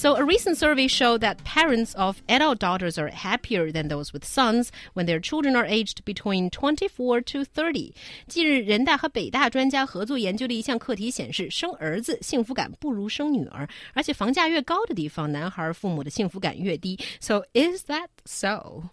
[0.00, 4.26] So, a recent survey showed that parents of adult daughters are happier than those with
[4.26, 7.94] sons when their children are aged between 24 to 30.
[8.28, 16.98] 近日，人大和北大专家合作研究的一项课题显示，生儿子幸福感不如生女儿，而且房价越高的地方，男孩父母的幸福感越低。
[17.18, 18.90] So, is that so?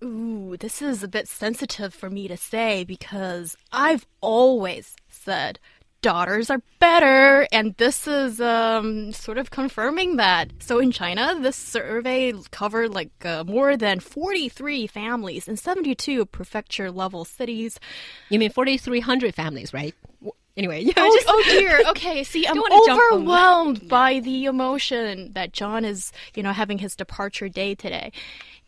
[0.00, 5.54] Ooh, this is a bit sensitive for me to say because I've always said
[6.03, 7.47] daughters are better.
[7.51, 10.51] And this is um, sort of confirming that.
[10.59, 16.91] So in China, this survey covered like uh, more than 43 families in 72 prefecture
[16.91, 17.79] level cities.
[18.29, 19.95] You mean 4,300 families, right?
[20.55, 21.81] Anyway, yeah, oh, just, oh dear.
[21.89, 26.43] Okay, see, I'm Don't wanna jump on overwhelmed by the emotion that John is, you
[26.43, 28.11] know, having his departure day today.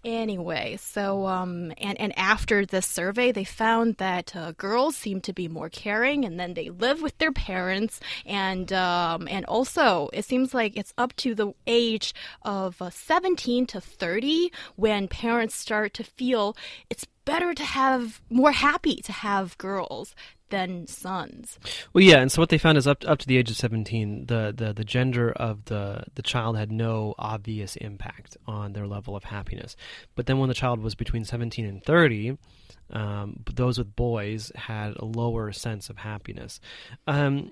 [0.03, 5.33] Anyway, so um, and and after this survey, they found that uh, girls seem to
[5.33, 10.23] be more caring, and then they live with their parents, and um, and also it
[10.23, 12.13] seems like it's up to the age
[12.43, 16.55] of uh, 17 to 30 when parents start to feel
[16.91, 20.15] it's better to have more happy to have girls
[20.49, 21.59] than sons.
[21.93, 24.25] Well, yeah, and so what they found is up up to the age of seventeen,
[24.27, 29.15] the the, the gender of the the child had no obvious impact on their level
[29.15, 29.75] of happiness.
[30.15, 32.37] But then when the child was between seventeen and thirty,
[32.91, 36.59] um, those with boys had a lower sense of happiness.
[37.07, 37.51] Um,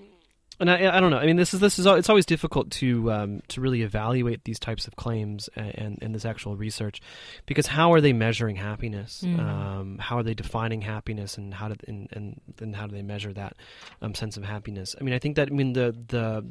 [0.59, 1.17] and I, I don't know.
[1.17, 4.59] I mean, this is this is it's always difficult to um, to really evaluate these
[4.59, 7.01] types of claims and, and, and, this actual research,
[7.45, 9.23] because how are they measuring happiness?
[9.25, 9.39] Mm.
[9.39, 13.01] Um, how are they defining happiness, and how do and and, and how do they
[13.01, 13.55] measure that
[14.01, 14.95] um, sense of happiness?
[14.99, 16.45] I mean, I think that I mean the the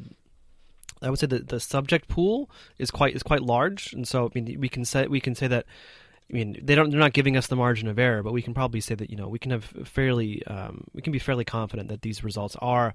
[1.01, 4.31] I would say that the subject pool is quite is quite large, and so I
[4.39, 5.67] mean we can say we can say that.
[6.31, 6.89] I mean, they don't.
[6.89, 9.17] They're not giving us the margin of error, but we can probably say that you
[9.17, 12.95] know we can have fairly, um, we can be fairly confident that these results are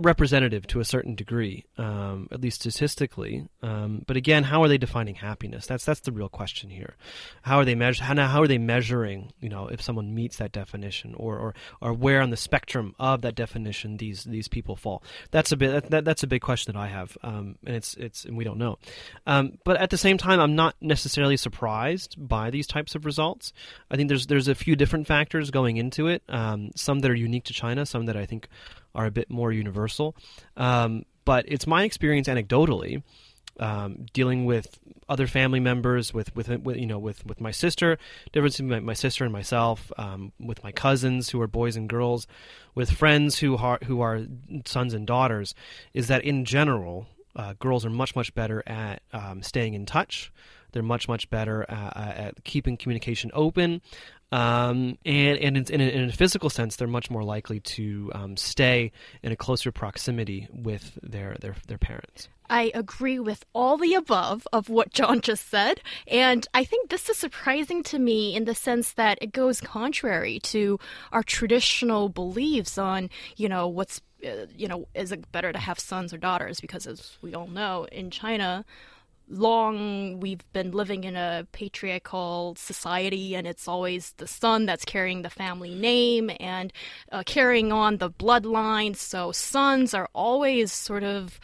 [0.00, 3.46] representative to a certain degree, um, at least statistically.
[3.62, 5.66] Um, but again, how are they defining happiness?
[5.66, 6.96] That's that's the real question here.
[7.42, 8.04] How are they measure?
[8.04, 9.32] How, how are they measuring?
[9.40, 13.22] You know, if someone meets that definition, or or, or where on the spectrum of
[13.22, 15.02] that definition these these people fall?
[15.30, 17.94] That's a bit that, that that's a big question that I have, um, and it's
[17.94, 18.78] it's and we don't know.
[19.26, 23.52] Um, but at the same time, I'm not necessarily surprised by these types of results.
[23.90, 26.22] I think there's there's a few different factors going into it.
[26.28, 28.48] Um, some that are unique to China, some that I think
[28.94, 30.16] are a bit more universal.
[30.56, 33.02] Um, but it's my experience anecdotally.
[33.60, 34.78] Um, dealing with
[35.10, 37.98] other family members, with, with, with you know with, with my sister,
[38.32, 41.86] difference between my, my sister and myself, um, with my cousins who are boys and
[41.86, 42.26] girls,
[42.74, 44.22] with friends who are who are
[44.64, 45.54] sons and daughters,
[45.92, 50.32] is that in general, uh, girls are much much better at um, staying in touch.
[50.72, 53.80] They're much much better at, at keeping communication open.
[54.32, 58.10] Um, and and in, in, a, in, a, physical sense, they're much more likely to
[58.14, 58.90] um, stay
[59.22, 62.28] in a closer proximity with their, their their parents.
[62.48, 65.80] I agree with all the above of what John just said.
[66.06, 70.38] And I think this is surprising to me in the sense that it goes contrary
[70.40, 70.78] to
[71.12, 75.78] our traditional beliefs on, you know, what's, uh, you know, is it better to have
[75.78, 76.60] sons or daughters?
[76.60, 78.66] Because as we all know, in China,
[79.32, 85.22] long we've been living in a patriarchal society and it's always the son that's carrying
[85.22, 86.72] the family name and
[87.10, 88.94] uh, carrying on the bloodline.
[88.94, 91.40] So sons are always sort of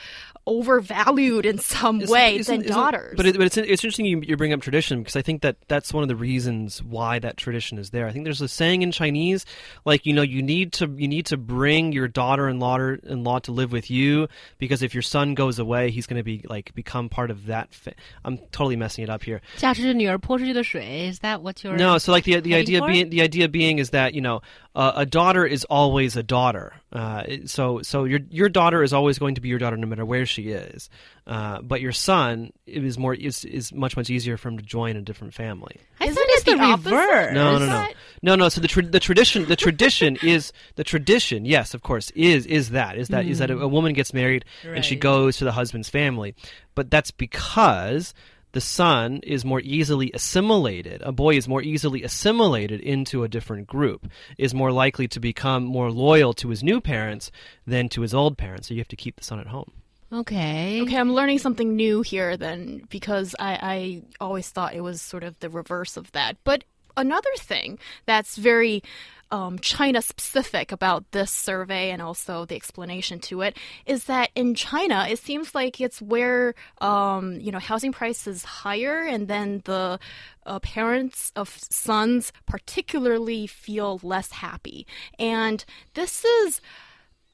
[0.49, 3.15] overvalued in some isn't, way isn't, than isn't, daughters.
[3.17, 5.57] But, it, but it's, it's interesting you, you bring up tradition because I think that
[5.69, 8.07] that's one of the reasons why that tradition is there.
[8.07, 9.45] I think there's a saying in Chinese,
[9.85, 13.53] like you know, you need to you need to bring your daughter-in-law in law to
[13.53, 14.29] live with you
[14.59, 17.73] because if your son goes away, he's going to be like become part of that.
[17.75, 17.95] Fa-
[18.25, 19.41] I'm totally messing it up here.
[21.09, 21.77] Is that what you're?
[21.77, 22.87] No, so like the the idea for?
[22.87, 24.43] being the idea being is that you know
[24.79, 26.73] uh, a daughter is always a daughter.
[26.93, 30.05] Uh, so so your your daughter is always going to be your daughter no matter
[30.05, 30.89] where she is.
[31.27, 34.63] Uh, but your son it is more is is much much easier for him to
[34.63, 35.79] join a different family.
[35.99, 37.35] I Isn't thought it's the, the reverse.
[37.35, 37.87] No, no, no,
[38.23, 38.49] no, no.
[38.49, 41.45] So the tra- the tradition the tradition is the tradition.
[41.45, 43.31] Yes, of course, is is that is that mm.
[43.31, 44.77] is that a, a, woman gets married right.
[44.77, 46.37] and she goes to the husband's family,
[46.77, 48.15] but that's because
[48.53, 53.67] the son is more easily assimilated, a boy is more easily assimilated into a different
[53.67, 57.31] group, is more likely to become more loyal to his new parents
[57.67, 58.69] than to his old parents.
[58.69, 59.73] So you have to keep the son at home.
[60.11, 60.81] Okay.
[60.83, 65.23] Okay, I'm learning something new here then because I, I always thought it was sort
[65.23, 66.39] of the reverse of that.
[66.45, 66.65] But
[66.97, 68.83] another thing that's very
[69.31, 74.55] um, China specific about this survey and also the explanation to it is that in
[74.55, 79.99] China, it seems like it's where um, you know housing prices higher, and then the
[80.47, 84.87] uh, parents of sons particularly feel less happy,
[85.19, 85.65] and
[85.95, 86.61] this is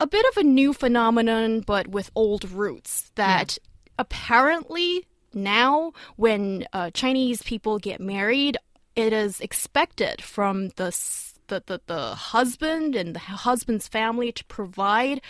[0.01, 3.59] a bit of a new phenomenon, but with old roots that
[3.99, 8.57] apparently now when uh, Chinese people get married,
[8.97, 10.91] it is expected from the
[11.49, 15.21] the, the, the husband and the husband's family to provide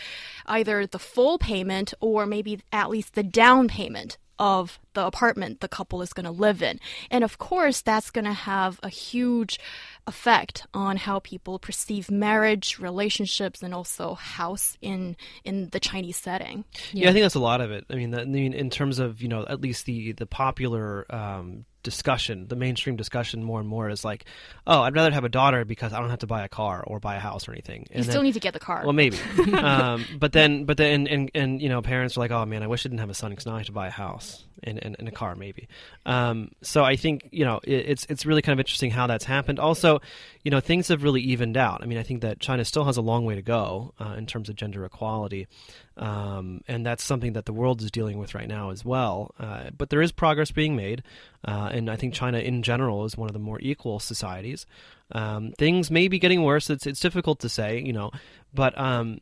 [0.46, 5.68] either the full payment or maybe at least the down payment of the apartment the
[5.68, 6.80] couple is going to live in.
[7.10, 9.58] And of course, that's going to have a huge
[10.06, 16.64] effect on how people perceive marriage, relationships, and also house in in the Chinese setting.
[16.92, 17.84] Yeah, yeah I think that's a lot of it.
[17.90, 21.06] I mean, that, I mean, in terms of you know at least the the popular
[21.14, 24.24] um, discussion, the mainstream discussion more and more is like,
[24.66, 26.98] oh, I'd rather have a daughter because I don't have to buy a car or
[26.98, 27.86] buy a house or anything.
[27.92, 28.82] And you still need to get the car.
[28.82, 29.18] Well, maybe.
[29.54, 32.64] um, but then, but then, and, and, and, you know, parents are like, oh man,
[32.64, 34.44] I wish I didn't have a son because now I have to buy a house
[34.64, 35.68] and, and, and a car maybe.
[36.06, 39.24] Um, so I think, you know, it, it's, it's really kind of interesting how that's
[39.24, 39.60] happened.
[39.60, 39.93] Also,
[40.42, 41.82] you know, things have really evened out.
[41.82, 44.26] I mean, I think that China still has a long way to go uh, in
[44.26, 45.46] terms of gender equality.
[45.96, 49.34] Um, and that's something that the world is dealing with right now as well.
[49.38, 51.02] Uh, but there is progress being made,
[51.44, 54.66] uh, and I think China in general is one of the more equal societies.
[55.12, 56.70] Um, things may be getting worse.
[56.70, 58.10] It's it's difficult to say, you know,
[58.52, 59.20] but um,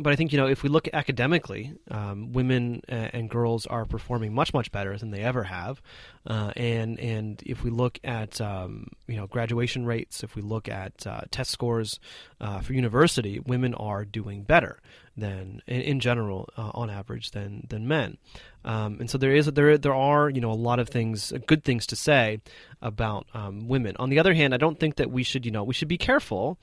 [0.00, 4.32] but I think you know if we look academically, um, women and girls are performing
[4.32, 5.82] much much better than they ever have,
[6.26, 10.68] uh, and and if we look at um, you know graduation rates, if we look
[10.68, 12.00] at uh, test scores
[12.40, 14.80] uh, for university, women are doing better
[15.16, 18.16] than in, in general uh, on average than than men.
[18.64, 21.62] Um, and so there is there there are you know a lot of things good
[21.62, 22.40] things to say
[22.80, 23.94] about um, women.
[23.98, 25.98] On the other hand, I don't think that we should you know we should be
[25.98, 26.58] careful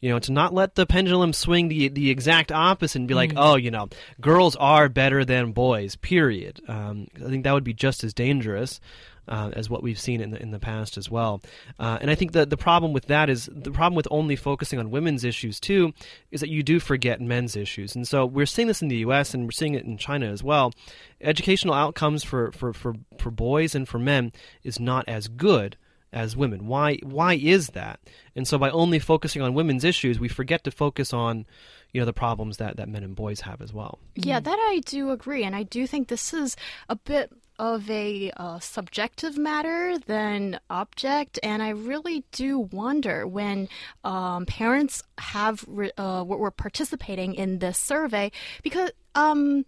[0.00, 3.32] you know, to not let the pendulum swing the the exact opposite and be like,
[3.32, 3.38] mm.
[3.38, 3.88] oh, you know,
[4.20, 5.96] girls are better than boys.
[5.96, 6.60] Period.
[6.68, 8.80] Um, I think that would be just as dangerous
[9.28, 11.40] uh, as what we've seen in the in the past as well.
[11.78, 14.78] Uh, and I think the the problem with that is the problem with only focusing
[14.78, 15.92] on women's issues too
[16.30, 17.94] is that you do forget men's issues.
[17.94, 19.34] And so we're seeing this in the U.S.
[19.34, 20.72] and we're seeing it in China as well.
[21.20, 24.32] Educational outcomes for for for, for boys and for men
[24.62, 25.76] is not as good
[26.12, 26.66] as women.
[26.66, 28.00] Why why is that?
[28.34, 31.46] And so by only focusing on women's issues, we forget to focus on
[31.92, 33.98] you know the problems that that men and boys have as well.
[34.14, 36.56] Yeah, that I do agree and I do think this is
[36.88, 43.68] a bit of a uh, subjective matter than object, and I really do wonder when
[44.04, 48.30] um, parents have re- uh, were participating in this survey
[48.62, 48.90] because.
[49.14, 49.64] Um,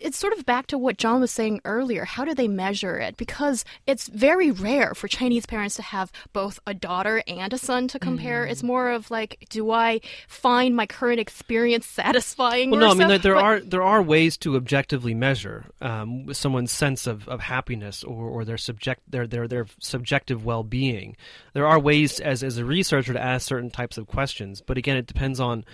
[0.00, 2.04] it's sort of back to what John was saying earlier.
[2.04, 3.16] How do they measure it?
[3.16, 7.88] Because it's very rare for Chinese parents to have both a daughter and a son
[7.88, 8.46] to compare.
[8.46, 8.50] Mm.
[8.50, 12.70] It's more of like, do I find my current experience satisfying?
[12.70, 12.90] Well, no?
[12.90, 17.06] I mean there, there but, are there are ways to objectively measure um, someone's sense
[17.06, 21.16] of, of happiness or, or their subject their their their subjective well being.
[21.52, 24.96] There are ways as as a researcher to ask certain types of questions, but again,
[24.96, 25.64] it depends on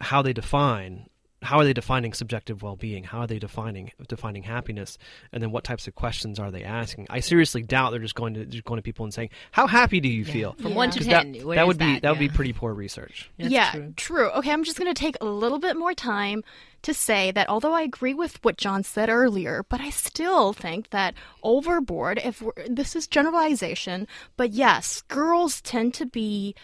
[0.00, 1.08] how they define
[1.42, 3.04] how are they defining subjective well-being?
[3.04, 4.98] How are they defining defining happiness?
[5.32, 7.06] And then what types of questions are they asking?
[7.10, 10.00] I seriously doubt they're just going to just going to people and saying how happy
[10.00, 10.32] do you yeah.
[10.32, 10.52] feel?
[10.54, 10.76] From yeah.
[10.76, 13.30] 1 to 10 that, that would be that, that would be pretty poor research.
[13.38, 13.92] That's yeah true.
[13.96, 14.30] true.
[14.30, 16.42] Okay i'm just going to take a little bit more time
[16.82, 20.90] to say that although I agree with what John said earlier, but I still think
[20.90, 26.54] that overboard, if this is generalization, but yes, girls tend to be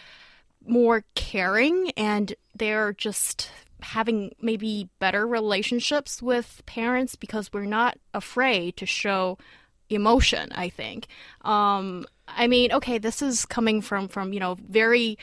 [0.65, 3.49] more caring and they're just
[3.81, 9.37] having maybe better relationships with parents because we're not afraid to show
[9.89, 11.07] emotion i think
[11.41, 15.17] um, i mean okay this is coming from from you know very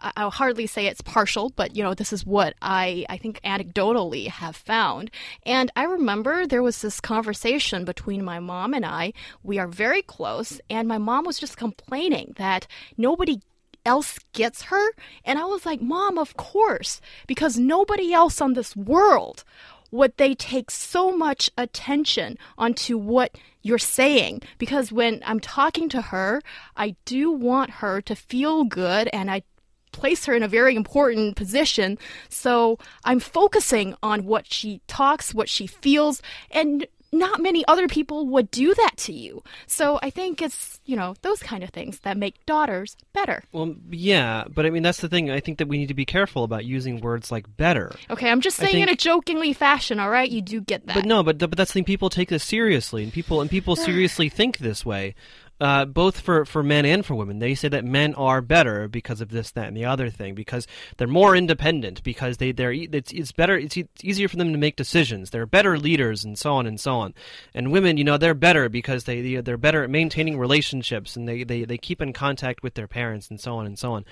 [0.00, 4.28] I'll hardly say it's partial, but you know, this is what I, I think anecdotally
[4.28, 5.10] have found.
[5.44, 9.12] And I remember there was this conversation between my mom and I.
[9.42, 13.40] We are very close, and my mom was just complaining that nobody
[13.88, 14.84] else gets her?
[15.24, 19.44] And I was like, Mom, of course, because nobody else on this world
[19.90, 26.02] would they take so much attention onto what you're saying because when I'm talking to
[26.12, 26.42] her,
[26.76, 29.42] I do want her to feel good and I
[29.92, 31.98] place her in a very important position.
[32.28, 38.26] So I'm focusing on what she talks, what she feels, and not many other people
[38.28, 39.42] would do that to you.
[39.66, 43.42] So I think it's, you know, those kind of things that make daughters better.
[43.52, 45.30] Well, yeah, but I mean, that's the thing.
[45.30, 47.94] I think that we need to be careful about using words like better.
[48.10, 50.30] Okay, I'm just saying think, in a jokingly fashion, all right?
[50.30, 50.94] You do get that.
[50.94, 51.84] But no, but, but that's the thing.
[51.84, 55.14] People take this seriously, and people, and people seriously think this way.
[55.60, 57.38] Uh, both for, for men and for women.
[57.38, 60.66] They say that men are better because of this, that, and the other thing, because
[60.96, 64.58] they're more independent, because they they're it's, it's better, it's, it's easier for them to
[64.58, 65.30] make decisions.
[65.30, 67.14] They're better leaders, and so on and so on.
[67.54, 71.28] And women, you know, they're better because they they- they're better at maintaining relationships, and
[71.28, 74.04] they, they, they keep in contact with their parents, and so on and so on.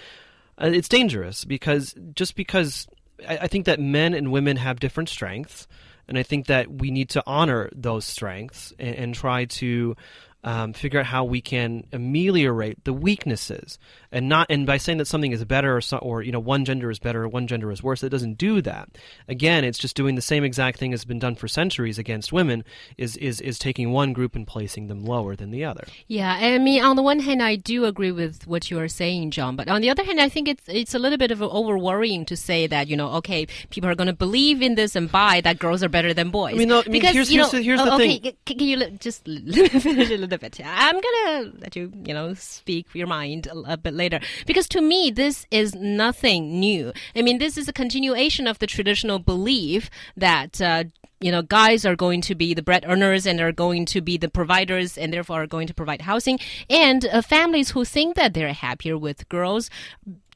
[0.61, 2.87] Uh, it's dangerous because just because
[3.29, 5.69] I, I think that men and women have different strengths,
[6.09, 9.97] and I think that we need to honor those strengths and, and try to
[10.45, 13.79] um, figure out how we can ameliorate the weaknesses,
[14.13, 16.65] and not and by saying that something is better or so, or you know one
[16.65, 18.89] gender is better or one gender is worse, it doesn't do that.
[19.29, 22.65] Again, it's just doing the same exact thing that's been done for centuries against women.
[22.97, 25.85] Is is is taking one group and placing them lower than the other.
[26.07, 29.33] Yeah, I mean, on the one hand, I do agree with what you are saying,
[29.33, 29.57] John.
[29.57, 32.25] But on the other hand, I think it's it's a little bit of over worrying
[32.27, 35.41] to say that you know, okay, people are going to believe in this and buy
[35.41, 36.55] that girls are better than boys.
[36.55, 38.19] I mean, no, I mean, because here's- you here's know, the- here's the oh, okay,
[38.21, 38.33] thing.
[38.47, 40.61] Can, you just let me finish a little bit?
[40.65, 44.81] I'm gonna let you, you know, speak your mind a, a bit later because to
[44.81, 46.93] me, this is nothing new.
[47.15, 50.61] I mean, this is a continuation of the traditional belief that.
[50.61, 50.85] Uh,
[51.19, 54.19] you know, guys are going to be the bread earners and are going to be
[54.19, 56.39] the providers and therefore are going to provide housing.
[56.69, 59.71] And uh, families who think that they're happier with girls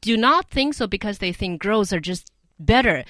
[0.00, 3.04] do not think so because they think girls are just better.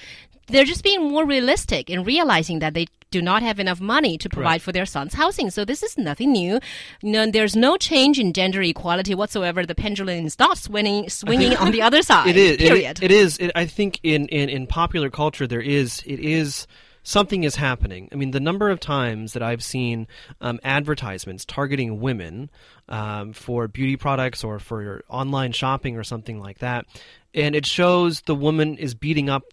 [0.47, 4.29] They're just being more realistic and realizing that they do not have enough money to
[4.29, 4.61] provide Right.
[4.61, 5.49] for their son's housing.
[5.51, 6.59] So this is nothing new.
[7.03, 9.65] No, there's no change in gender equality whatsoever.
[9.65, 12.27] The pendulum is not swinging, swinging on the other side.
[12.29, 12.51] It is.
[12.53, 12.99] it- Period.
[13.03, 13.37] it is.
[13.37, 16.01] It, I think in, in, in popular culture there is.
[16.05, 16.65] It is.
[17.03, 18.07] Something is happening.
[18.11, 20.05] I mean, the number of times that I've seen
[20.39, 22.51] um, advertisements targeting women
[22.89, 26.85] um, for beauty products or for online shopping or something like that,
[27.33, 29.43] and it shows the woman is beating up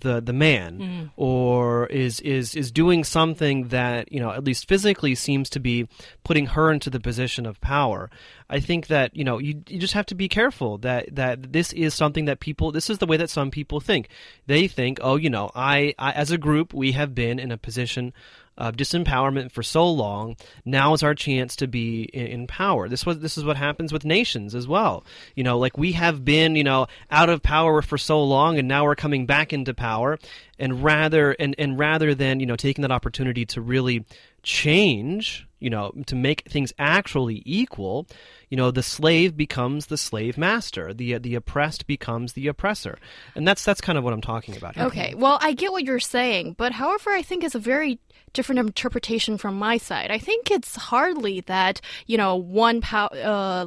[0.00, 1.04] the the man mm-hmm.
[1.16, 5.88] or is is is doing something that you know at least physically seems to be
[6.24, 8.10] putting her into the position of power.
[8.50, 11.72] I think that you know you, you just have to be careful that that this
[11.72, 14.08] is something that people this is the way that some people think.
[14.46, 17.58] They think oh you know i, I as a group we have been in a
[17.58, 18.12] position
[18.58, 20.36] of disempowerment for so long.
[20.64, 22.88] Now is our chance to be in, in power.
[22.88, 25.04] This was this is what happens with nations as well.
[25.34, 28.68] You know, like we have been, you know, out of power for so long, and
[28.68, 30.18] now we're coming back into power.
[30.58, 34.04] And rather and and rather than you know taking that opportunity to really
[34.42, 38.06] change, you know, to make things actually equal,
[38.48, 40.94] you know, the slave becomes the slave master.
[40.94, 42.98] The the oppressed becomes the oppressor,
[43.34, 44.86] and that's that's kind of what I'm talking about here.
[44.86, 47.98] Okay, well, I get what you're saying, but however, I think it's a very
[48.32, 50.10] different interpretation from my side.
[50.10, 53.66] I think it's hardly that you know one uh,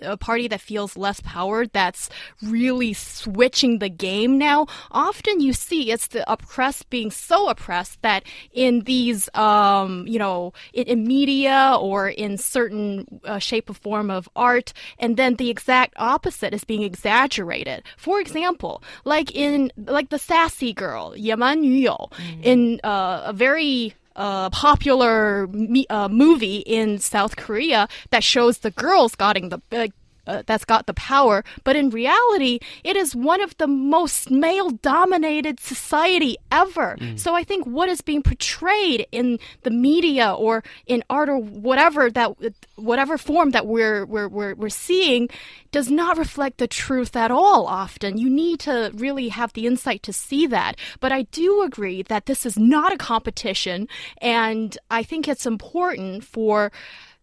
[0.00, 2.08] a party that feels less power that's
[2.42, 4.66] really switching the game now.
[4.90, 10.52] Often you see it's the oppressed being so oppressed that in these um, you know
[10.72, 15.49] in, in media or in certain uh, shape or form of art, and then the
[15.49, 17.83] exact opposite is being exaggerated.
[17.97, 22.09] For example, like in like the sassy girl, 野蛮女友,
[22.43, 28.71] in uh, a very uh, popular me- uh, movie in South Korea that shows the
[28.71, 29.87] girls getting the uh,
[30.26, 35.60] uh, that's got the power, but in reality, it is one of the most male-dominated
[35.60, 36.96] society ever.
[37.16, 42.10] So I think what is being portrayed in the media or in art or whatever
[42.10, 42.34] that
[42.76, 45.28] whatever form that we're we're we're, we're seeing
[45.70, 47.66] does not reflect the truth at all.
[47.66, 50.76] Often, you need to really have the insight to see that.
[51.00, 53.88] But I do agree that this is not a competition,
[54.18, 56.70] and I think it's important for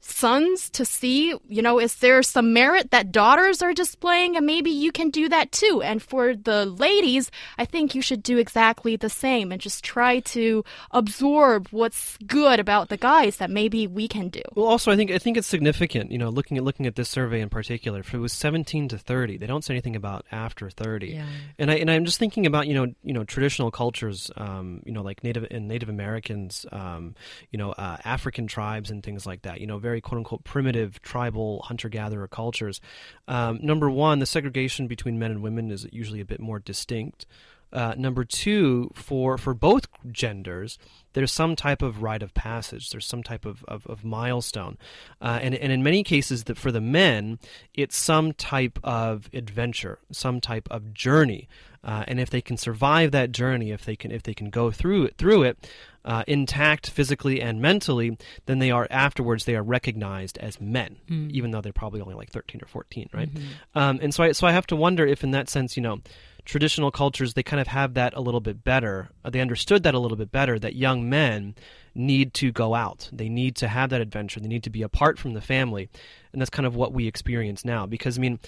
[0.02, 4.36] sons to see, you know, is there some merit that daughters are displaying?
[4.36, 5.82] And maybe you can do that too.
[5.84, 10.20] And for the ladies, I think you should do exactly the same and just try
[10.20, 14.42] to absorb what's good about the guys that maybe we can do.
[14.56, 16.12] Well, also, I think I think it's significant.
[16.12, 18.98] You know, looking at looking at this survey in particular, if it was 17 to
[18.98, 21.08] 30, they don't say anything about after 30.
[21.08, 21.26] Yeah.
[21.60, 24.92] And I and I'm just thinking about you know you know traditional cultures, um, you
[24.92, 27.16] know, like Native and Native Americans, um,
[27.52, 29.62] you know, uh, African tribes and things like that.
[29.62, 32.80] You know, very quote unquote primitive tribal hunter gatherer cultures.
[33.28, 37.26] Um, number one, the segregation between men and women is usually a bit more distinct.
[37.74, 40.78] Uh, number two, for for both genders,
[41.14, 42.90] there's some type of rite of passage.
[42.90, 44.78] There's some type of, of, of milestone,
[45.22, 47.40] uh, and and in many cases, that for the men,
[47.74, 51.48] it's some type of adventure, some type of journey.
[51.84, 54.70] Uh, and if they can survive that journey, if they can if they can go
[54.72, 55.58] through it through it
[56.06, 60.98] uh, intact physically and mentally, then they are afterwards they are recognized as men,
[61.32, 63.30] even though they're probably only like 13 or 14, right?
[63.76, 66.02] Um, and so I so I have to wonder if in that sense, you know,
[66.46, 69.10] traditional cultures they kind of have that a little bit better.
[69.26, 70.60] Uh, They understood that a little bit better.
[70.60, 71.56] That young men
[71.96, 73.10] need to go out.
[73.12, 74.40] They need to have that adventure.
[74.40, 75.90] They need to be apart from the family,
[76.32, 77.86] and that's kind of what we experience now.
[77.88, 78.40] Because I mean,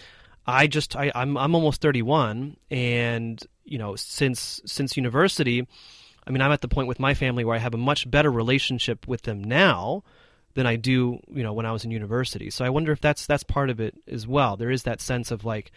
[0.46, 5.68] I just I, I'm I'm almost 31, and you know since since university,
[6.26, 8.32] I mean I'm at the point with my family where I have a much better
[8.32, 10.04] relationship with them now
[10.55, 12.51] than I do you know when I was in university.
[12.51, 14.57] So I wonder if that's that's part of it as well.
[14.57, 15.71] There is that sense of like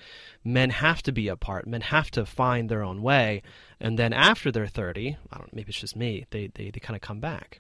[0.43, 3.43] men have to be apart, men have to find their own way,
[3.79, 6.79] and then after they're 30, I don't know, maybe it's just me, they they, they
[6.79, 7.59] kind of come back.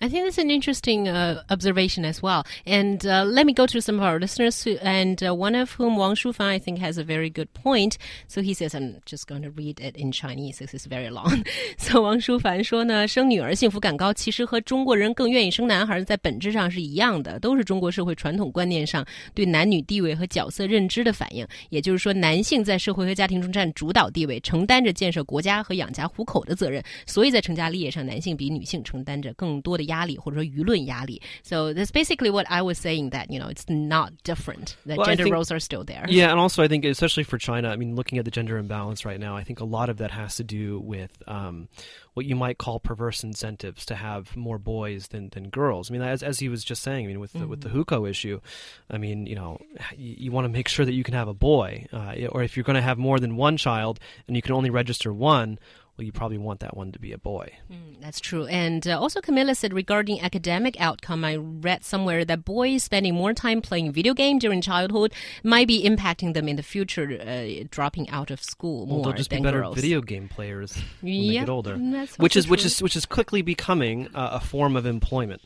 [0.00, 2.44] I think that's an interesting uh, observation as well.
[2.64, 5.70] And uh, let me go to some of our listeners, who, and uh, one of
[5.72, 7.96] whom, Wang Shufan, I think has a very good point.
[8.26, 11.44] So he says, I'm just going to read it in Chinese because it's very long.
[11.78, 21.46] so 王淑凡说呢，生女儿幸福感高，其实和中国人更愿意生男孩在本质 上是一样的，都是中国社会传统观念上对男女地位和角色认知的反应。
[21.70, 31.20] 也就是说，男性在社会和家庭中占主导地位，承担着建设国家和养家糊口的责任，所以在成家立业上，男性比女性承担着更多的压力，或者说舆论压力。
[31.42, 34.74] So that's basically what I was saying that you know it's not different.
[34.86, 36.06] That Well, I gender think- roles are still there.
[36.08, 39.04] Yeah, and also I think, especially for China, I mean, looking at the gender imbalance
[39.04, 41.68] right now, I think a lot of that has to do with um,
[42.14, 45.90] what you might call perverse incentives to have more boys than, than girls.
[45.90, 48.09] I mean, as, as he was just saying, I mean, with the, with the hukou
[48.09, 48.41] issue,
[48.89, 49.59] I mean, you know,
[49.95, 52.57] you, you want to make sure that you can have a boy, uh, or if
[52.57, 55.57] you're going to have more than one child and you can only register one,
[55.97, 57.51] well, you probably want that one to be a boy.
[57.99, 58.45] That's true.
[58.47, 63.33] And uh, also, Camilla said regarding academic outcome, I read somewhere that boys spending more
[63.33, 68.09] time playing video game during childhood might be impacting them in the future, uh, dropping
[68.09, 69.75] out of school Well, more they'll just than be better girls.
[69.75, 72.95] video game players when Yeah, they get older, that's which also is which is which
[72.95, 75.41] is quickly becoming uh, a form of employment.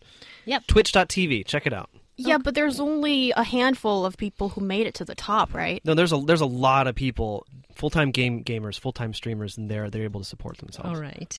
[0.46, 0.68] Yep.
[0.68, 1.90] Twitch.tv, check it out.
[2.18, 5.82] Yeah, but there's only a handful of people who made it to the top, right?
[5.84, 9.58] No, there's a there's a lot of people, full time game gamers, full time streamers,
[9.58, 10.90] and they're they're able to support themselves.
[10.90, 11.34] All right.